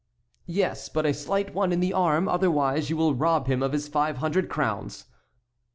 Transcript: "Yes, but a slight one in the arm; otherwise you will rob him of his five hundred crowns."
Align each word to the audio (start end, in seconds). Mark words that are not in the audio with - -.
"Yes, 0.47 0.89
but 0.89 1.05
a 1.05 1.13
slight 1.13 1.53
one 1.53 1.71
in 1.71 1.79
the 1.79 1.93
arm; 1.93 2.27
otherwise 2.27 2.89
you 2.89 2.97
will 2.97 3.13
rob 3.13 3.45
him 3.45 3.61
of 3.61 3.71
his 3.71 3.87
five 3.87 4.17
hundred 4.17 4.49
crowns." 4.49 5.05